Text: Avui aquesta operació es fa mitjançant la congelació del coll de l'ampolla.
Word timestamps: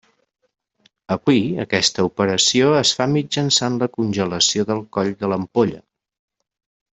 Avui 1.15 1.43
aquesta 1.65 2.05
operació 2.07 2.71
es 2.79 2.93
fa 3.01 3.07
mitjançant 3.17 3.77
la 3.83 3.89
congelació 3.99 4.67
del 4.73 4.83
coll 4.99 5.13
de 5.21 5.31
l'ampolla. 5.35 5.83